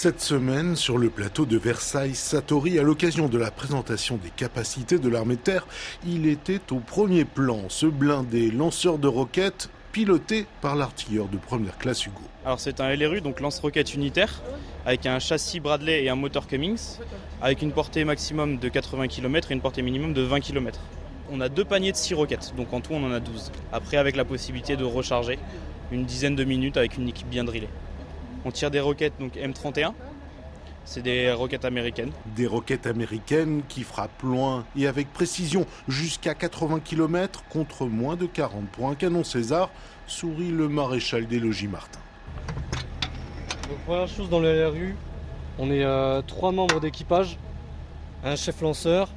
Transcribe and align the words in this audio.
Cette 0.00 0.20
semaine, 0.20 0.76
sur 0.76 0.96
le 0.96 1.10
plateau 1.10 1.44
de 1.44 1.58
Versailles, 1.58 2.14
Satori, 2.14 2.78
à 2.78 2.84
l'occasion 2.84 3.26
de 3.26 3.36
la 3.36 3.50
présentation 3.50 4.16
des 4.16 4.30
capacités 4.30 4.96
de 4.96 5.08
l'armée 5.08 5.36
terre, 5.36 5.66
il 6.06 6.28
était 6.28 6.60
au 6.70 6.76
premier 6.76 7.24
plan, 7.24 7.62
ce 7.68 7.86
blindé 7.86 8.52
lanceur 8.52 8.98
de 8.98 9.08
roquettes 9.08 9.70
piloté 9.90 10.46
par 10.60 10.76
l'artilleur 10.76 11.26
de 11.26 11.36
première 11.36 11.76
classe 11.78 12.06
Hugo. 12.06 12.20
Alors 12.44 12.60
c'est 12.60 12.80
un 12.80 12.94
LRU, 12.94 13.20
donc 13.22 13.40
lance-roquette 13.40 13.92
unitaire, 13.92 14.40
avec 14.86 15.04
un 15.04 15.18
châssis 15.18 15.58
Bradley 15.58 16.04
et 16.04 16.08
un 16.10 16.14
moteur 16.14 16.46
Cummings, 16.46 16.98
avec 17.42 17.60
une 17.62 17.72
portée 17.72 18.04
maximum 18.04 18.58
de 18.58 18.68
80 18.68 19.08
km 19.08 19.50
et 19.50 19.54
une 19.54 19.60
portée 19.60 19.82
minimum 19.82 20.12
de 20.12 20.22
20 20.22 20.38
km. 20.38 20.78
On 21.32 21.40
a 21.40 21.48
deux 21.48 21.64
paniers 21.64 21.90
de 21.90 21.96
6 21.96 22.14
roquettes, 22.14 22.54
donc 22.56 22.72
en 22.72 22.80
tout 22.80 22.92
on 22.92 23.02
en 23.02 23.10
a 23.10 23.18
12. 23.18 23.50
Après 23.72 23.96
avec 23.96 24.14
la 24.14 24.24
possibilité 24.24 24.76
de 24.76 24.84
recharger 24.84 25.40
une 25.90 26.04
dizaine 26.04 26.36
de 26.36 26.44
minutes 26.44 26.76
avec 26.76 26.98
une 26.98 27.08
équipe 27.08 27.28
bien 27.28 27.42
drillée. 27.42 27.68
On 28.44 28.50
tire 28.50 28.70
des 28.70 28.80
roquettes 28.80 29.18
donc 29.18 29.34
M31. 29.34 29.92
C'est 30.84 31.02
des 31.02 31.30
roquettes 31.32 31.66
américaines. 31.66 32.12
Des 32.34 32.46
roquettes 32.46 32.86
américaines 32.86 33.60
qui 33.68 33.82
frappent 33.82 34.22
loin 34.22 34.64
et 34.74 34.86
avec 34.86 35.12
précision 35.12 35.66
jusqu'à 35.86 36.34
80 36.34 36.80
km 36.80 37.44
contre 37.50 37.84
moins 37.84 38.16
de 38.16 38.24
40 38.24 38.66
pour 38.70 38.88
un 38.88 38.94
canon 38.94 39.22
César, 39.22 39.70
sourit 40.06 40.50
le 40.50 40.68
maréchal 40.68 41.26
des 41.26 41.40
logis 41.40 41.68
Martin. 41.68 42.00
Donc, 43.68 43.78
première 43.84 44.08
chose 44.08 44.30
dans 44.30 44.40
le 44.40 44.50
LRU, 44.50 44.96
on 45.58 45.70
est 45.70 45.84
euh, 45.84 46.22
trois 46.26 46.52
membres 46.52 46.80
d'équipage, 46.80 47.36
un 48.24 48.36
chef 48.36 48.62
lanceur, 48.62 49.10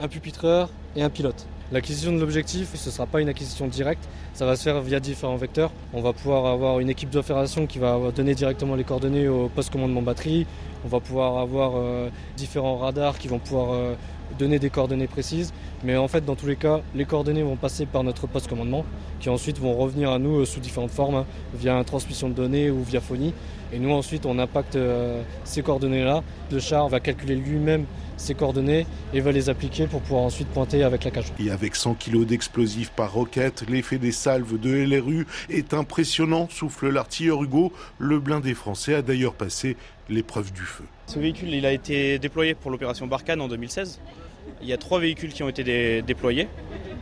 un 0.00 0.08
pupitreur 0.08 0.70
et 0.96 1.04
un 1.04 1.10
pilote. 1.10 1.46
L'acquisition 1.72 2.12
de 2.12 2.20
l'objectif, 2.20 2.74
ce 2.74 2.90
ne 2.90 2.92
sera 2.92 3.06
pas 3.06 3.22
une 3.22 3.30
acquisition 3.30 3.66
directe, 3.66 4.06
ça 4.34 4.44
va 4.44 4.56
se 4.56 4.62
faire 4.62 4.82
via 4.82 5.00
différents 5.00 5.36
vecteurs. 5.36 5.72
On 5.94 6.02
va 6.02 6.12
pouvoir 6.12 6.44
avoir 6.44 6.80
une 6.80 6.90
équipe 6.90 7.08
d'opération 7.08 7.66
qui 7.66 7.78
va 7.78 7.98
donner 8.14 8.34
directement 8.34 8.74
les 8.74 8.84
coordonnées 8.84 9.26
au 9.26 9.48
poste 9.48 9.72
commandement 9.72 10.02
batterie. 10.02 10.46
On 10.84 10.88
va 10.88 11.00
pouvoir 11.00 11.38
avoir 11.38 11.72
euh, 11.76 12.10
différents 12.36 12.76
radars 12.76 13.18
qui 13.18 13.28
vont 13.28 13.38
pouvoir 13.38 13.72
euh, 13.72 13.94
donner 14.38 14.58
des 14.58 14.70
coordonnées 14.70 15.06
précises. 15.06 15.52
Mais 15.84 15.96
en 15.96 16.08
fait, 16.08 16.24
dans 16.24 16.36
tous 16.36 16.46
les 16.46 16.56
cas, 16.56 16.80
les 16.94 17.04
coordonnées 17.04 17.42
vont 17.42 17.56
passer 17.56 17.86
par 17.86 18.04
notre 18.04 18.26
poste 18.26 18.48
commandement, 18.48 18.84
qui 19.20 19.28
ensuite 19.28 19.58
vont 19.58 19.74
revenir 19.74 20.10
à 20.10 20.18
nous 20.18 20.40
euh, 20.40 20.44
sous 20.44 20.60
différentes 20.60 20.90
formes, 20.90 21.16
hein, 21.16 21.26
via 21.54 21.82
transmission 21.84 22.28
de 22.28 22.34
données 22.34 22.70
ou 22.70 22.82
via 22.82 23.00
phonie. 23.00 23.34
Et 23.72 23.78
nous, 23.78 23.90
ensuite, 23.90 24.26
on 24.26 24.38
impacte 24.38 24.78
ces 25.44 25.62
coordonnées-là. 25.62 26.22
Le 26.50 26.60
char 26.60 26.90
va 26.90 27.00
calculer 27.00 27.34
lui-même 27.34 27.86
ces 28.22 28.34
coordonnées 28.34 28.86
et 29.12 29.20
va 29.20 29.32
les 29.32 29.48
appliquer 29.48 29.86
pour 29.86 30.00
pouvoir 30.00 30.22
ensuite 30.22 30.48
pointer 30.48 30.84
avec 30.84 31.04
la 31.04 31.10
cage. 31.10 31.32
Et 31.38 31.50
avec 31.50 31.76
100 31.76 31.94
kg 31.94 32.24
d'explosifs 32.24 32.90
par 32.90 33.12
roquette, 33.12 33.64
l'effet 33.68 33.98
des 33.98 34.12
salves 34.12 34.58
de 34.58 34.70
LRU 34.70 35.26
est 35.50 35.74
impressionnant, 35.74 36.48
souffle 36.50 36.88
l'artilleur 36.88 37.42
Hugo. 37.42 37.72
Le 37.98 38.18
blindé 38.18 38.54
français 38.54 38.94
a 38.94 39.02
d'ailleurs 39.02 39.34
passé 39.34 39.76
l'épreuve 40.12 40.52
du 40.52 40.62
feu. 40.62 40.84
Ce 41.06 41.18
véhicule, 41.18 41.52
il 41.52 41.66
a 41.66 41.72
été 41.72 42.18
déployé 42.18 42.54
pour 42.54 42.70
l'opération 42.70 43.06
Barkhane 43.06 43.40
en 43.40 43.48
2016. 43.48 44.00
Il 44.62 44.68
y 44.68 44.72
a 44.72 44.76
trois 44.76 45.00
véhicules 45.00 45.32
qui 45.32 45.42
ont 45.42 45.48
été 45.48 46.02
déployés. 46.02 46.48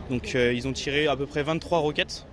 Donc 0.09 0.35
euh, 0.35 0.53
ils 0.53 0.67
ont 0.67 0.73
tiré 0.73 1.07
à 1.07 1.17
peu 1.17 1.27
près 1.27 1.43
23 1.43 1.79
roquettes 1.79 2.27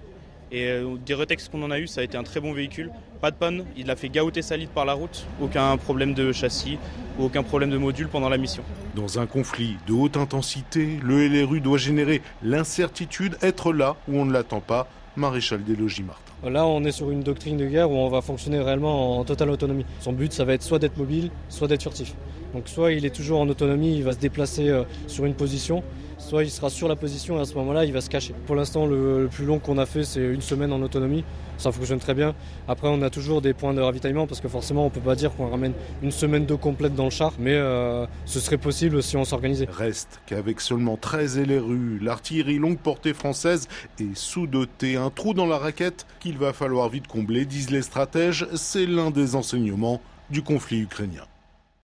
et 0.51 0.67
euh, 0.67 0.95
des 1.05 1.13
retextes 1.13 1.51
qu'on 1.51 1.61
en 1.63 1.71
a 1.71 1.79
eu, 1.79 1.87
ça 1.87 2.01
a 2.01 2.03
été 2.03 2.17
un 2.17 2.23
très 2.23 2.39
bon 2.39 2.53
véhicule. 2.53 2.91
Pas 3.21 3.31
de 3.31 3.35
panne, 3.35 3.65
il 3.75 3.91
a 3.91 3.95
fait 3.95 4.09
gaouter 4.09 4.41
sa 4.41 4.55
par 4.73 4.85
la 4.85 4.93
route, 4.93 5.25
aucun 5.41 5.75
problème 5.77 6.13
de 6.13 6.31
châssis 6.31 6.77
ou 7.19 7.25
aucun 7.25 7.43
problème 7.43 7.69
de 7.69 7.77
module 7.77 8.07
pendant 8.07 8.29
la 8.29 8.37
mission. 8.37 8.63
Dans 8.95 9.19
un 9.19 9.25
conflit 9.25 9.75
de 9.87 9.93
haute 9.93 10.17
intensité, 10.17 10.99
le 11.03 11.27
LRU 11.27 11.59
doit 11.59 11.77
générer 11.77 12.21
l'incertitude, 12.43 13.37
être 13.41 13.73
là 13.73 13.97
où 14.07 14.17
on 14.17 14.25
ne 14.25 14.31
l'attend 14.31 14.61
pas. 14.61 14.87
Maréchal 15.17 15.63
des 15.63 15.75
logis 15.75 16.03
Martin. 16.03 16.49
Là, 16.49 16.65
on 16.65 16.83
est 16.83 16.91
sur 16.91 17.09
une 17.09 17.21
doctrine 17.21 17.57
de 17.57 17.65
guerre 17.65 17.91
où 17.91 17.95
on 17.95 18.07
va 18.07 18.21
fonctionner 18.21 18.59
réellement 18.59 19.19
en 19.19 19.23
totale 19.25 19.49
autonomie. 19.49 19.85
Son 19.99 20.13
but, 20.13 20.31
ça 20.31 20.45
va 20.45 20.53
être 20.53 20.63
soit 20.63 20.79
d'être 20.79 20.97
mobile, 20.97 21.31
soit 21.49 21.67
d'être 21.67 21.81
furtif. 21.81 22.13
Donc, 22.53 22.67
soit 22.67 22.93
il 22.93 23.05
est 23.05 23.15
toujours 23.15 23.39
en 23.39 23.49
autonomie, 23.49 23.97
il 23.97 24.03
va 24.03 24.13
se 24.13 24.19
déplacer 24.19 24.69
euh, 24.69 24.83
sur 25.07 25.25
une 25.25 25.33
position, 25.33 25.83
soit 26.17 26.43
il 26.43 26.49
sera 26.49 26.69
sur 26.69 26.87
la 26.87 26.95
position 26.95 27.37
et 27.37 27.41
à 27.41 27.45
ce 27.45 27.55
moment-là, 27.55 27.85
il 27.85 27.93
va 27.93 28.01
se 28.01 28.09
cacher. 28.09 28.33
Pour 28.45 28.55
l'instant, 28.55 28.85
le, 28.85 29.29
plus 29.31 29.45
long 29.45 29.59
qu'on 29.59 29.77
a 29.77 29.85
fait, 29.85 30.03
c'est 30.03 30.21
une 30.21 30.41
semaine 30.41 30.71
en 30.73 30.81
autonomie. 30.81 31.23
Ça 31.57 31.71
fonctionne 31.71 31.99
très 31.99 32.13
bien. 32.13 32.35
Après, 32.67 32.87
on 32.87 33.01
a 33.01 33.09
toujours 33.09 33.41
des 33.41 33.53
points 33.53 33.73
de 33.73 33.81
ravitaillement 33.81 34.27
parce 34.27 34.41
que 34.41 34.47
forcément, 34.47 34.85
on 34.85 34.89
peut 34.89 34.99
pas 34.99 35.15
dire 35.15 35.35
qu'on 35.35 35.49
ramène 35.49 35.73
une 36.03 36.11
semaine 36.11 36.45
d'eau 36.45 36.57
complète 36.57 36.93
dans 36.93 37.05
le 37.05 37.09
char, 37.09 37.33
mais 37.39 37.53
euh, 37.53 38.05
ce 38.25 38.39
serait 38.39 38.57
possible 38.57 39.01
si 39.01 39.17
on 39.17 39.25
s'organisait. 39.25 39.67
Reste 39.69 40.21
qu'avec 40.27 40.61
seulement 40.61 40.97
13 40.97 41.39
LRU, 41.39 41.99
l'artillerie 41.99 42.59
longue 42.59 42.77
portée 42.77 43.13
française 43.13 43.67
est 43.99 44.15
sous-dotée. 44.15 44.97
Un 44.97 45.09
trou 45.09 45.33
dans 45.33 45.47
la 45.47 45.57
raquette 45.57 46.05
qu'il 46.19 46.37
va 46.37 46.53
falloir 46.53 46.89
vite 46.89 47.07
combler, 47.07 47.45
disent 47.45 47.71
les 47.71 47.81
stratèges. 47.81 48.47
C'est 48.55 48.85
l'un 48.85 49.09
des 49.09 49.35
enseignements 49.35 50.01
du 50.29 50.41
conflit 50.41 50.81
ukrainien. 50.81 51.23